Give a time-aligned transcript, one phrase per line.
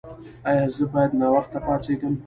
[0.49, 2.13] ایا زه باید ناوخته پاڅیږم؟